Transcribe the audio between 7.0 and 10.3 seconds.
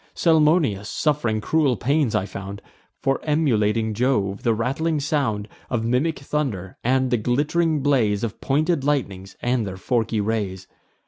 the glitt'ring blaze Of pointed lightnings, and their forky